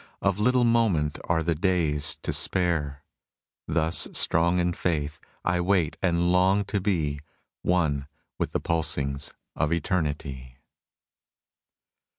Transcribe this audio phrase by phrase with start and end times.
[0.19, 3.03] Of little moment are the days to spare.
[3.67, 7.19] Thus strong in faith I wait and long to be
[7.61, 8.07] One
[8.39, 10.57] with the pulsings of Eternity.